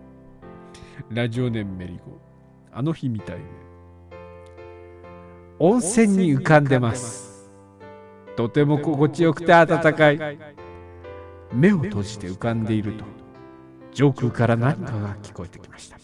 [1.11, 2.19] ラジオネームメリゴ。
[2.73, 3.45] あの日みたいね。
[5.59, 7.51] 温泉に浮かんでます。
[8.37, 10.39] とても心地よくて暖かい。
[11.53, 13.05] 目を閉じて浮かんでいると、
[13.93, 15.99] 上空から何かが聞こえてきました。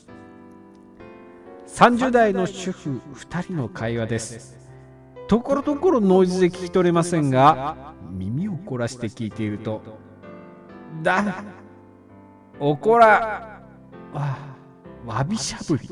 [1.66, 4.58] 30代の主婦2人の会話です。
[5.26, 9.82] ところどころノイズで聞き取れませんが、耳を凝らして聞いていると、
[11.02, 11.44] だ
[12.58, 13.62] おこら
[14.12, 14.36] わ
[15.06, 15.88] わびしゃぶり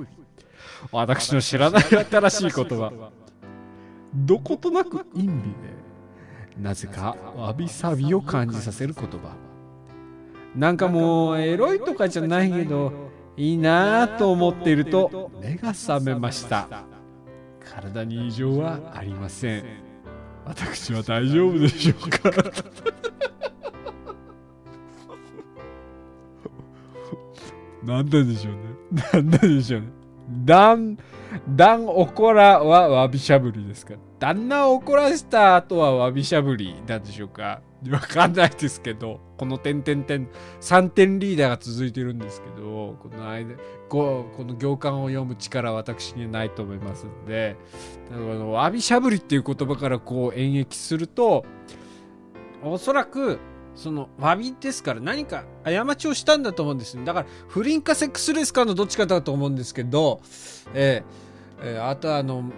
[0.92, 2.92] 私の知らない新しい言葉
[4.14, 5.32] どことなく陰美で
[6.60, 9.36] なぜかわびさびを感じさせる言葉
[10.56, 12.92] なんかもうエロいとかじゃないけど
[13.36, 16.68] いいなと思っていると目が覚めました
[17.72, 19.64] 体に異常はありません
[20.44, 22.30] 私は大丈夫でしょうか？
[27.84, 28.62] なんででしょうね。
[29.12, 29.86] なんででしょうね。
[30.44, 30.96] だん、
[31.48, 33.94] だんおこらはわびしゃぶりですか？
[33.94, 33.98] ら。
[34.18, 37.60] 旦那を怒らせた後はわびしゃぶりなんでしょうか？
[37.90, 40.28] わかんないですけど、この点点点、
[40.60, 43.54] 3点リーダーが続いてるんですけど、この間、
[43.88, 47.56] ここの行間を読む力は私にはないと思いますんで、
[48.10, 51.44] あのわびしゃぶりっていう言葉からこう演繹すると、
[52.64, 53.38] おそらく、
[53.78, 60.20] その詫びですから何か過ちをしたんだと思うんですだから不倫かセックスレスかのどっちかだと思うんですけど、
[60.74, 62.50] えーえー、あとはあの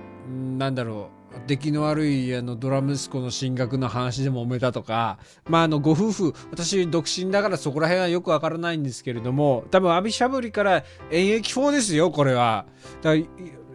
[0.57, 12.67] なんだろう出来の悪いあのドラ息子の進学の話でもめたとか、まあ、あのご夫婦私独身だからそこら辺はよくわからないんですけれども多分阿ビしゃぶりから演疫法ですよこれは。
[13.03, 13.25] だから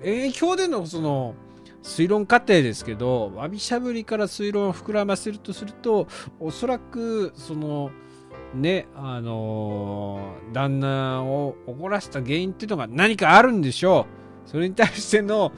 [0.04, 1.36] 演疫法でのその
[1.86, 6.08] 推論過程ですけどわびしゃぶりから推論を膨らませるとすると
[6.40, 7.92] おそらくその
[8.56, 14.08] ねあのー、旦那を怒らせた原因っていうのが何かあるんでしょ
[14.46, 14.50] う。
[14.50, 15.52] それに対しての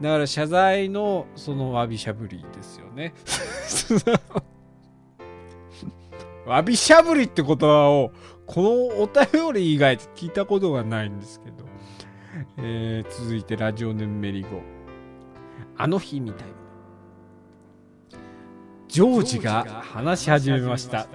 [0.00, 3.14] だから謝罪のそのわびしゃぶりですよね。
[6.46, 8.12] わびしゃぶりって言葉を
[8.46, 8.70] この
[9.02, 11.64] お便り以外聞いたことがないんですけど、
[12.58, 14.48] えー、続いてラジオネームメリゴ
[15.80, 16.48] あの日みたい。
[18.88, 21.06] ジョージが話し始めました。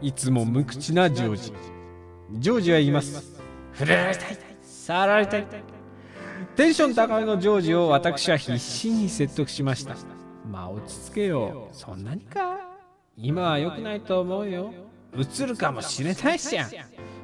[0.00, 1.52] いつも無口なジョージ。
[2.38, 3.38] ジョージは言います。
[3.74, 4.38] 触れられたい。
[4.62, 5.46] 触られたい。
[6.56, 9.96] テンション高めのジョージを私は必死に説得しました。
[10.50, 11.68] まあ落ち着けよ。
[11.72, 12.56] そんなにか。
[13.18, 14.72] 今は良くないと思うよ。
[15.14, 16.70] 映るかもしれないじゃん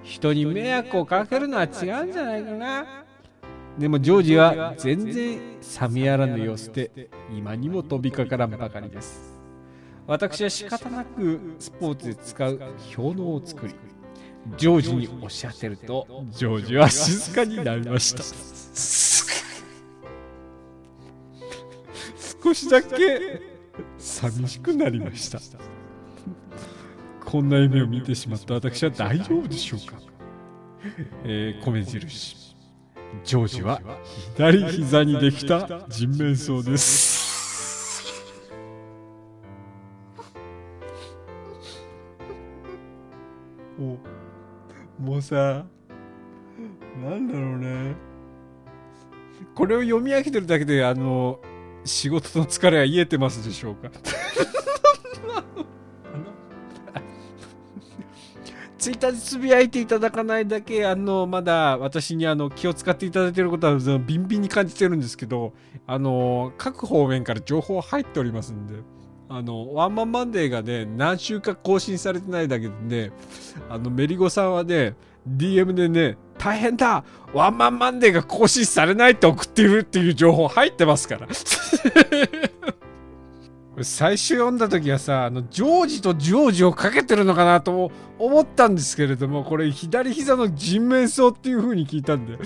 [0.02, 1.70] 人に迷惑をかけるのは違う
[2.04, 3.04] んじゃないかな。
[3.79, 5.39] でもジョージは全然
[5.81, 9.35] 冷めやらぬ様子で今にも飛びかからんばかりです。
[10.07, 12.61] 私は仕方なくスポーツで使う
[12.95, 13.75] 氷のを作り
[14.59, 18.23] ジョージに押し当てるとジョージは静かになりました。
[22.45, 23.41] 少しだけ
[23.97, 25.41] 寂しくなりました。
[27.25, 29.99] こんな夢を見てしまった私は大丈夫でしょうか、
[31.25, 32.43] えー、米印。
[33.25, 33.81] ジョージは
[34.37, 37.25] 左膝にできた人面相です。
[43.79, 43.99] も
[45.01, 45.64] うもうさ
[47.03, 47.97] なんだろうね。
[49.55, 51.40] これを読み上げてるだけであの
[51.85, 53.90] 仕事の疲れは癒えてますでしょうか？
[58.85, 65.55] ツイッターでつぶやいていただかないだけ、あの、まだ私にあの気を使っていただいていることはビンビンに感じてるんですけど、
[65.87, 68.74] あの、各方面から情報入っておりますんで、
[69.30, 72.74] あの、ワンマンマンデーがね、何週か更新されてないだけで
[73.07, 73.12] ね、
[73.70, 81.28] あの、メリゴさんはね、DM でね、大変だワンマンマンデーが更新されないって送っているっていう情報入ってますから。
[83.83, 92.39] 最初読んだ時はさあのジョージとジョージをかけてるのかなと思ったんですけれどもこれ左膝の人面相っていう風に聞いたんで。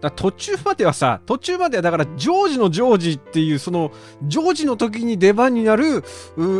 [0.00, 3.90] だ途中まではさ途中まではだからジョージのジョージっていうその
[4.22, 6.04] ジョージの時に出番になる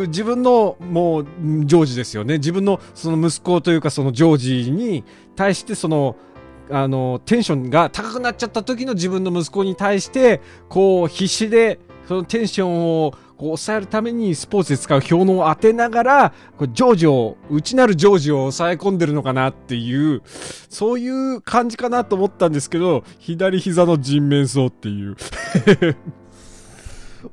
[0.08, 1.26] 自分のもう
[1.64, 2.38] ジョージですよね。
[2.38, 5.04] 自分のその息子というかそのジョージに
[5.36, 6.16] 対してその
[6.70, 20.22] あのテンションが高くなっちゃった時の自分の息子に対してこう必死でそのテンションをこう抑えるためにスポーツで使う氷のを当てながら、こジョージを、内なるジョージを抑え込んでるのかなっていう、
[20.70, 25.16] そういう感じかなと思ったんですけど、左膝の人面相っていう。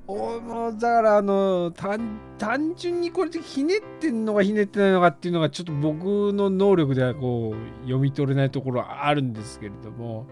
[0.08, 10.26] おだからあの単純にこれでひねってんのかひねってないのかっていうのがちょっと僕の能力ではこう読み取れないところあるんですけれども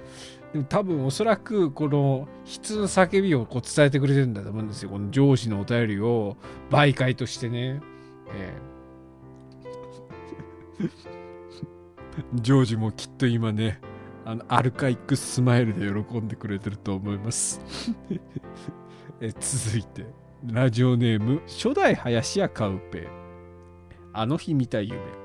[0.70, 4.89] 多分おそらくこの筆の叫びをこう伝えてくれてるんだと思うんですよ。
[4.89, 6.38] この上司のお便りを
[6.70, 7.82] 媒介としてね。
[8.36, 10.89] えー、
[12.36, 13.80] ジョージもきっと今ね、
[14.26, 17.62] あのアルカイックスマイルで喜んでくれてると思います
[19.22, 20.06] え続いて、
[20.45, 23.08] ラジオネーム、初代林家カウペ
[24.14, 25.22] あの日見た夢。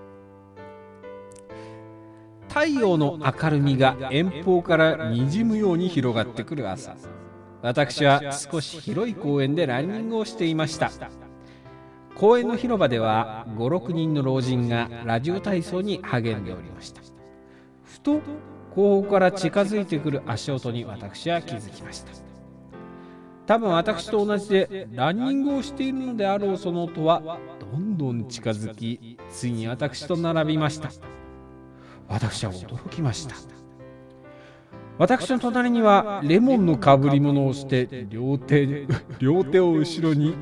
[2.59, 6.97] 太陽の明るみが遠方からにじむように広がってくる朝。
[7.63, 10.91] 私は少し広い公園でランニングをしていました。
[12.17, 17.01] 公園の広場では56人の老人がラジオ体操に励んでおりました。
[17.85, 18.21] ふと
[18.75, 22.11] 後方から近づいてくる足音に私は気づきました。
[23.47, 30.91] 多分私と同じでランニングをしているのであろうその音はどんどん近づきついに私と並びました。
[32.09, 33.35] 私は驚きました。
[34.99, 38.87] 私の隣にはレモンのかぶり物をして両手
[39.21, 40.35] 両手を後ろに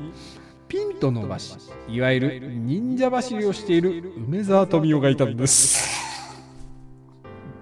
[0.67, 1.55] ピンと伸ばし
[1.87, 5.87] いわゆる忍者走りをしている梅沢富美男がいたんです。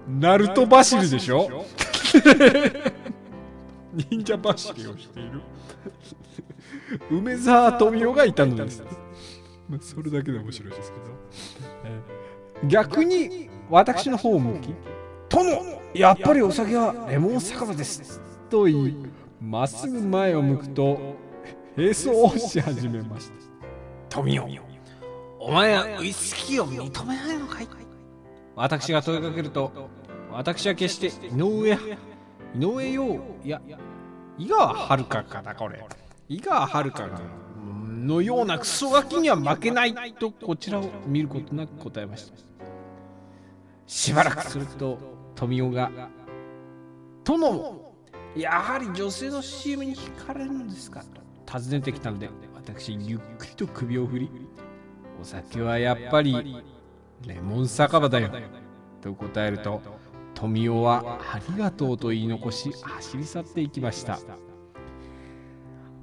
[0.08, 1.48] ナルト走りでしょ？
[4.10, 5.40] 忍者走りをしている。
[7.10, 8.82] 梅沢富美男がいたのです。
[9.80, 12.68] それだけで面白いですけど。
[12.68, 14.74] 逆に私の方を向き
[15.28, 15.50] 「殿
[15.94, 18.96] やっぱりお酒はレモン酒場です」と言い
[19.40, 20.98] まっすぐ前を向くと
[21.76, 23.34] 並走をし始めました。
[24.08, 24.60] 富代
[25.40, 27.68] お前はウイスキーを認めないのかい？
[28.54, 29.70] 私が問いかけると
[30.32, 31.78] 私は決して井上井
[32.58, 33.60] 上陽いや
[34.38, 35.84] 井川遥かなこれ。
[36.28, 37.20] 井川遥が
[38.06, 42.45] のようなクソガキには負けないとこちらを見ることなく答えました
[43.86, 44.98] しばらくすると
[45.34, 45.90] 富雄が
[47.24, 47.94] 「殿も
[48.36, 51.02] やはり女性の CM に惹かれるんですか?」
[51.46, 54.30] と尋ねてきたので私ゆっくりと首を振り
[55.20, 56.56] 「お酒はやっぱり
[57.26, 58.30] レモン酒場だよ」
[59.00, 59.80] と答えると
[60.34, 64.18] 富雄は「ありがとう」と言い残し走り去っていきました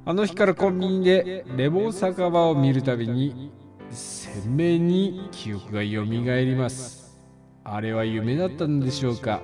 [0.06, 3.52] あの日からコンビニでレモン酒場を見るたびに
[3.90, 7.03] 鮮明に記憶がよみがえります
[7.66, 9.42] あれは夢だったんでしょうか。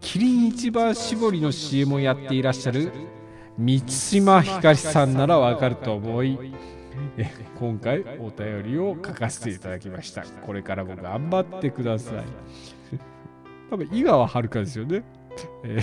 [0.00, 2.92] キリン一番搾りの CM をやっていらっしゃる
[3.56, 6.38] 満島ひかりさんならわかると思い
[7.58, 10.22] 今回お便りを書かせていただきました。
[10.22, 12.24] これからも頑張ってください。
[13.70, 15.02] 多分井川遥ですよね。
[15.64, 15.80] え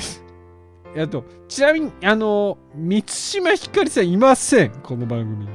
[0.96, 4.72] ー、あとちなみにあの満島ひかりさんいません。
[4.82, 5.52] この番組に、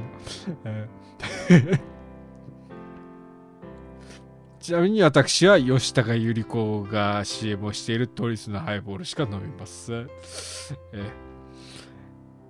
[1.49, 1.79] え
[4.61, 10.07] ちなみに私は吉高由里子が CM をしているトリスのハイボールしか飲みません。
[10.93, 11.11] え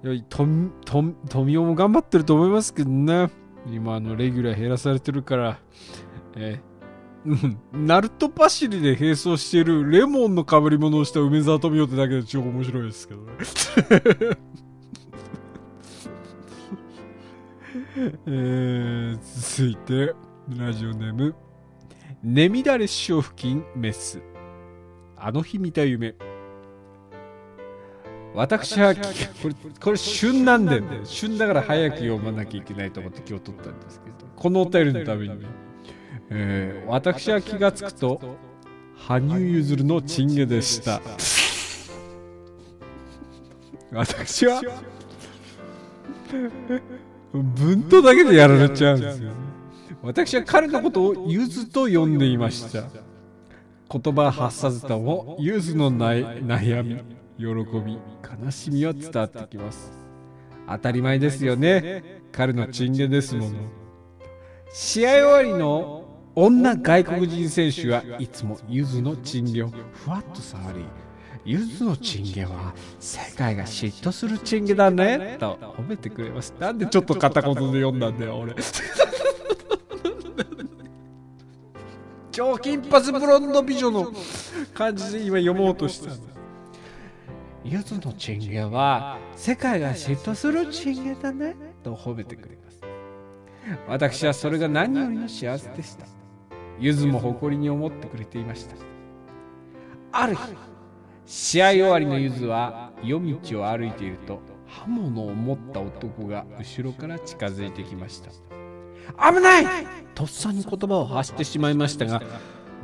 [0.03, 0.45] ー、と
[0.84, 3.30] と富雄も頑張ってると思いますけどね。
[3.68, 5.59] 今、の、レギュラー減らされてるから、
[6.36, 13.32] えー、ナルトパシリで並走しているレモンの被り物をした梅沢富美男ってだけで超面白いですけどね。
[18.28, 19.20] えー、
[19.57, 20.14] 続いて、
[20.49, 21.36] ラジオネーム、
[22.24, 24.22] ねみだれ師匠付近メス。
[25.18, 26.14] あの日見た夢。
[28.36, 29.02] 私はこ
[29.48, 34.16] れこれ旬なんで、ね、旬だから早く読まなきゃいけないと思って今日撮ったんですけど。
[34.36, 35.46] このお便りのために、
[36.30, 38.22] えー、私は気がつくと
[38.96, 41.02] 羽生結弦のチンゲでした。
[43.92, 44.62] 私は
[47.34, 49.30] 文頭だけでやられちゃうんですよ。
[49.32, 49.51] ね
[50.04, 52.84] 私は彼のことをゆずと呼んでいました。
[53.89, 56.95] 言葉発さずともゆずの悩み
[57.38, 57.45] 喜
[57.86, 57.99] び
[58.45, 59.91] 悲しみは伝わってきます。
[60.68, 62.22] 当たり前ですよね。
[62.32, 63.56] 彼のチンゲですもの。
[64.74, 70.86] 試合終わりの女外国人選手はいつもゆずのチンゲをふわっと触り
[71.43, 76.54] ゆずのチンゲは世界が嫉妬するチンゲだねと褒めてくれます。
[76.60, 78.56] なんでちょっと片言で読んだんだよ俺。
[82.32, 84.12] 超金髪ブロンド美女の
[84.74, 86.34] 感じで今読もうとしたんだ。
[87.64, 92.82] ゆずのチンゲは世界が嫉妬するチンゲだねと褒めてくれます。
[93.88, 96.06] 私はそれが何よりの幸せでした。
[96.80, 98.76] ゆずも誇りに思ってくれていました。
[100.14, 100.42] ある日
[101.26, 108.32] 試合終わりのゆずは夜道を歩いていると刃物を持った男が後ろから近づいてきました。
[109.18, 109.66] 危ない！
[110.16, 112.22] とっさに言葉を発してしまいましたが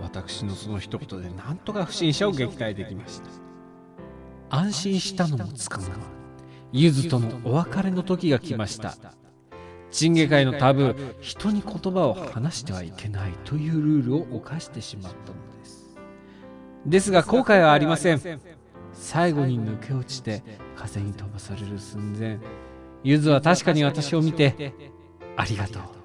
[0.02, 3.30] 私のその一言で何とか不審者を撃退できました。
[4.50, 5.86] 安心したのもつかの
[6.72, 8.96] ゆずとのお別れの時が来ました。
[9.90, 15.98] チンゲ界のタブー人に言葉を話してはいけないというルールを犯してしまったのです。
[16.86, 18.22] ですが後悔はありません。
[18.94, 20.44] 最後に抜け落ちて
[20.76, 22.40] 風に飛ばされる寸前
[23.04, 24.74] ゆずは確かに私を見て
[25.36, 25.97] ありがとう。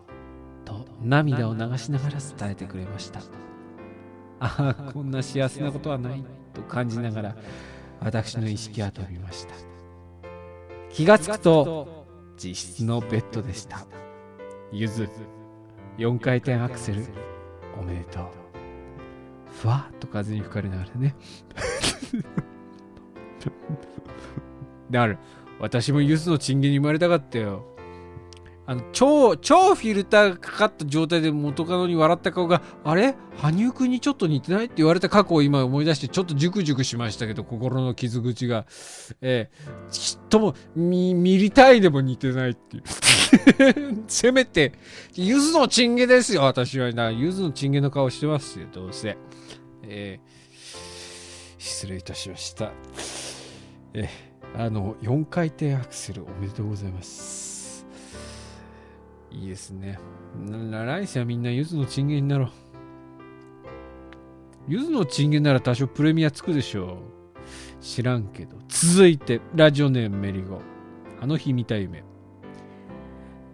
[1.02, 3.20] 涙を流しながら伝えてくれました。
[4.40, 7.36] ああこんな幸せなことはないと感じながら
[8.00, 9.54] 私の意識は飛びました。
[10.90, 12.06] 気がつくと
[12.42, 13.86] 自室のベッドでした。
[14.72, 15.08] ゆず
[15.98, 17.04] 4回転アクセル
[17.78, 18.24] おめでとう。
[19.60, 21.14] ふわっと風に吹かれながらね。
[24.90, 25.18] である。
[25.60, 27.64] 私もゆずのチンゲに生まれたかったよ。
[28.64, 33.16] あの超超フィルターがかかった状態で元カノに笑った顔があれ？
[33.36, 38.66] 羽生くんにちょっと似てないって言われた過去を今思い出してちょっとジュクジュクしましたけど心の傷口が。
[39.20, 42.82] えー、ちっとも見見りたいでも似てないっていう。
[44.06, 44.72] せめて
[45.14, 46.92] ゆずのチンゲですよ私は。
[46.92, 49.16] なゆずのチンゲの顔してますよどうせ。
[49.82, 52.72] えー、失礼いたしました。
[53.94, 57.51] えー、あの4回転アクセルおめでとうございます。
[59.32, 59.98] いいですね。
[60.70, 62.50] 来世はみんなゆずのチンゲンになろう。
[64.68, 66.88] ゆずのチンゲンなら多少プレミアつくでしょう。
[67.80, 68.56] 知らんけど。
[68.68, 70.60] 続いて、ラジオネームメリゴ。
[71.20, 72.04] あの日見た夢。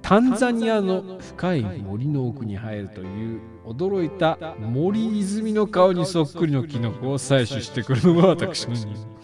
[0.03, 9.18] タンザニアの深い森の奥に入るという驚いた森泉の顔にそっくりのキノコを採取してくるのが私の任務。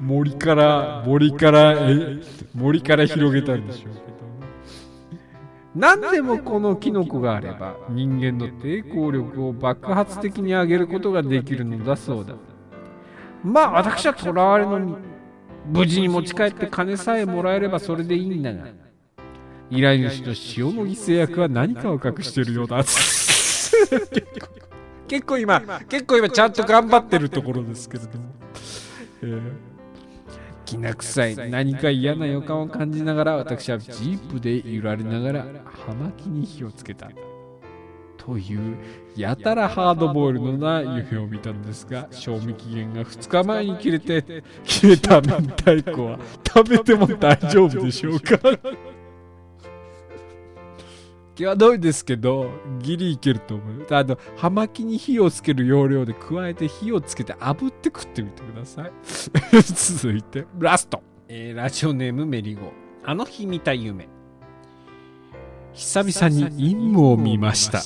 [0.00, 2.18] 森から森からえ
[2.54, 3.92] 森から広げたんでしょう。
[3.94, 4.04] けど
[5.74, 12.34] 何でもこのキノコがあれば人間の抵抗力を爆発的に上げることができるのだそうだ。
[13.44, 14.98] まあ私は囚われの
[15.66, 18.66] 無事に持ち帰って金さえもらえればそれでいいんだが
[19.70, 22.82] 依頼主の塩野義製薬は何かを隠しているようだ。
[25.08, 28.24] 結構今結構今ちゃんと頑張ってるところですけれども、
[29.22, 29.52] えー
[30.68, 37.10] きな臭い何か嫌な予感を感じながら私はジープで揺られながら葉巻に火をつけた。
[38.18, 38.76] という
[39.16, 48.38] やたらハードボイルのな夢を見たんですが賞味期限が2日前に切れて切れた明太子は食べても大丈夫でしょうか？
[51.38, 53.86] 際どいですけど、ギリいけると思う。
[53.90, 58.92] あの、葉巻に火をつける要領で加えて火をつけて炙って食ってみてください。
[59.62, 61.00] 続いて、ラスト。
[61.28, 62.72] えー、ラジオネームメリゴ。
[63.04, 64.08] あの日見た夢。
[65.74, 67.78] 久々に陰夢を見ました。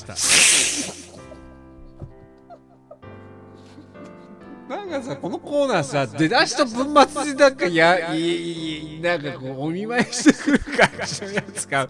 [4.67, 11.87] なんかさ、このコーナーさ、出だしと文末でなんかや、いい、なんかこう、お見舞いしてくる感じのやつが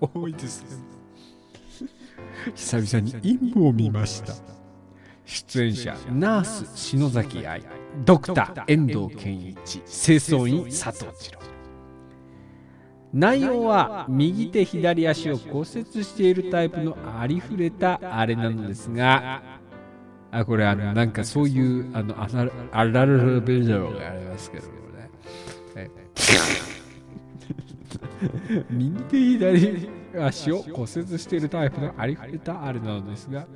[0.00, 0.89] 多いですね。
[2.54, 4.34] 久々に陰夢を見ました。
[5.30, 7.62] 出演者ナース篠崎愛
[8.04, 11.40] ドクター遠藤健一清掃員佐藤二郎
[13.12, 15.66] 内容は右手左足を骨折
[16.04, 19.42] しているタイプのありふれたあれなのですが
[20.32, 25.90] あこれあのなんかそういうあのアラアラルベジョがありますけどね
[28.70, 29.88] 右手左
[30.18, 30.88] 足を骨折
[31.18, 33.46] しているタイプのありふレたあルなのですが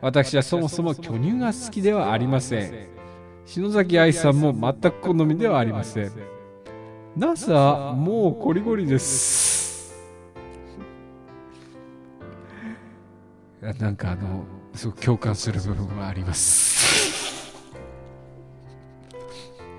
[0.00, 2.88] 私はそもそも巨乳が好きではありません。
[3.44, 6.12] 篠崎愛さんも全く好みではありません。
[7.16, 9.92] NASA もうコリコリです。
[13.78, 14.44] なんかあの
[14.74, 17.52] すごく共感する部分があります。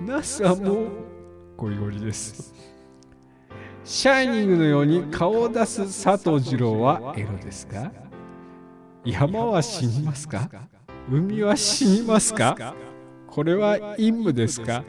[0.00, 0.86] NASA も
[1.56, 2.54] ゴリゴリです。
[3.84, 7.92] シャイニングのように顔を出す佐藤二郎はエロですか？
[9.04, 10.48] 山は死にますか？
[11.10, 12.74] 海は死にますか？
[13.28, 14.82] これは陰夢ですか？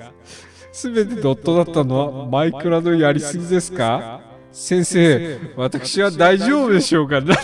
[0.71, 4.21] すべてドットだったのはマイクラのやりすぎですか？
[4.53, 7.19] 先生、私は大丈夫でしょうか？
[7.19, 7.35] なんで、なん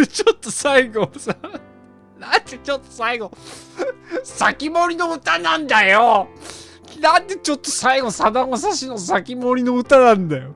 [0.00, 1.36] でちょっと最後さ、
[2.18, 3.30] なんでちょっと最後、
[4.22, 6.28] 先森の歌なんだよ！
[7.00, 10.54] なんでちょっと最後、さだまさしの先森の歌なんだよ。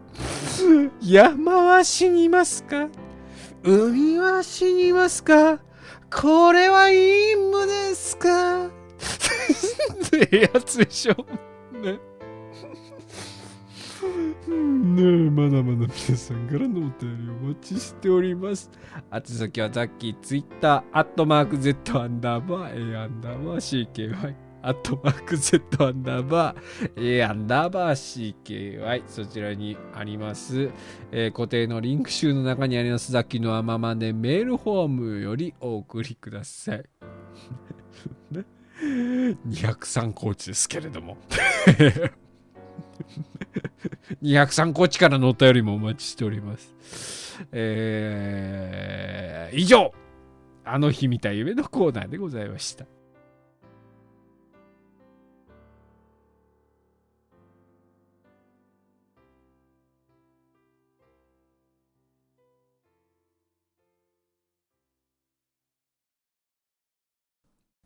[1.01, 2.89] 山は死にますか？
[3.63, 5.59] 海は死にますか？
[6.11, 8.67] これは陰夢ですか？
[8.67, 8.71] っ
[10.11, 11.15] てやつでしょ？
[11.81, 11.99] ね。
[14.39, 16.71] ねえ、まだまだ皆さんからのお
[17.01, 18.71] 便りお待ちしております。
[19.11, 24.48] あつ先はザッキー、ツイッター、アットマーク Z アンダーバー、A アンダーバー、CKY。
[24.63, 30.71] アットマーク Z アンダーバー、え、アンダーバー CKY、そちらにあります、
[31.13, 36.85] えー、固定のリンク集の中にあります、さっきのアママネメールフォームよりお送りください。
[39.13, 41.17] 203コーチですけれども
[44.23, 47.39] 203コーチからのお便りもお待ちしております。
[47.53, 49.93] えー、以上、
[50.65, 52.85] あの日見た夢のコーナーでございました。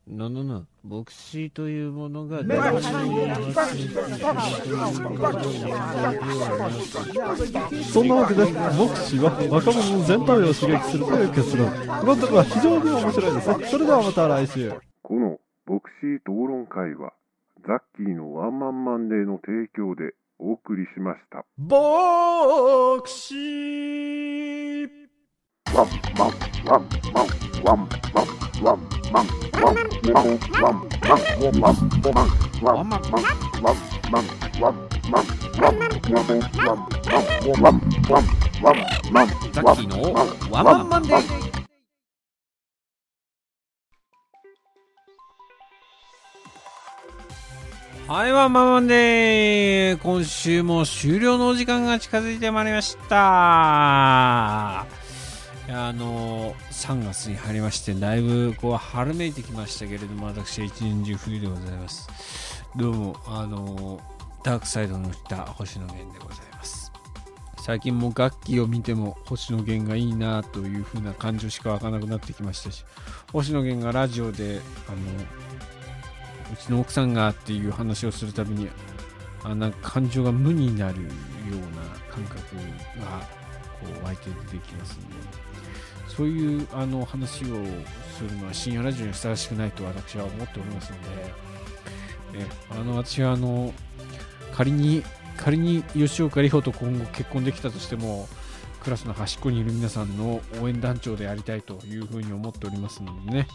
[0.06, 2.44] なのな、ボクシーというものがそ
[8.02, 11.70] んなわけでボクシーは若者の全体を刺激するという結論。
[11.70, 13.58] このところは非常に面白いです。
[13.58, 14.72] ねそれではまた来週。
[15.02, 17.12] この牧師討論会は
[17.64, 21.44] ザッキーのワンマンマンデーの提供でお送りしました。
[21.56, 25.01] ボクシー
[25.72, 25.84] ワ
[40.62, 41.02] ンマン
[48.08, 55.01] はい、ワンママンで今週も終了のお時間が近づいてまいりました。
[55.74, 62.08] あの3月に入りましてだいぶこう春めいてきましたけれども私は一年中冬でございます。
[62.76, 63.98] どうもあの
[64.42, 66.92] ダークサイドのった星野源でございます。
[67.58, 72.84] 最近も楽器を見ても星野源がいいなという風な感情しか湧かなくなってきましたし
[73.32, 74.96] 星野源がラジオであの
[76.52, 78.68] うちの奥さんがっていう話をするたびに
[79.44, 81.08] あなんか感情が無になるよ
[81.50, 83.20] うな感覚が
[83.80, 85.08] こう湧いて出てきますの
[85.46, 85.51] で。
[86.16, 91.34] そういうあの話をするのは深夜ラジオにふさわしくないと私は思っておりますので、
[92.34, 93.72] えあの私はあの
[94.52, 95.02] 仮に
[95.38, 98.28] 仮に吉岡里帆と今後結婚できたとしても
[98.82, 103.48] クラスの端っこにいる皆さんの応援団長でありたいというふうに思っておりますのでね、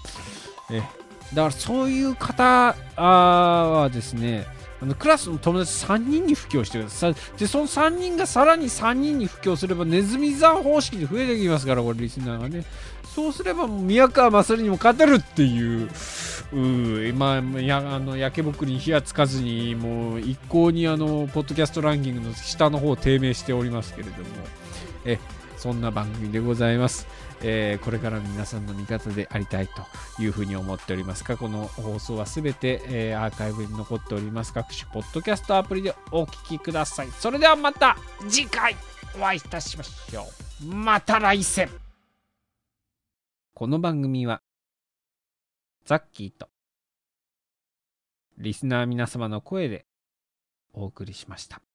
[0.72, 0.92] えだか
[1.36, 4.48] らそういう方はですね
[4.82, 7.16] あのクラスの友達3人に布教してください。
[7.38, 12.64] でその3人がさらに3人に布教すればネズミ座方式で増えてきますからこれリスナーがね。
[13.04, 15.90] そうすれば宮川勝にも勝てるっていう。
[16.54, 24.26] うまあやあの焼けぼくに火がつかずにもう一向にあのポッドキャストランキングの下の方を低迷しておりますけれども。
[25.06, 25.20] え
[25.58, 27.08] そんな番組でございます。
[27.42, 37.08] えー、これからの皆さんの味方でありたいというふうに思っております過去の放送はすべて、えー、アーカイブに残っております各種ポッドキャストアプリでお聞きください。
[37.12, 38.76] それではまた次回
[39.16, 40.26] お会いいたしましょ
[40.64, 40.66] う。
[40.74, 41.70] また来世。
[43.54, 44.42] この番組は
[45.86, 46.50] ザッキーと
[48.38, 49.86] リスナー皆様の声で
[50.74, 51.67] お送りしました。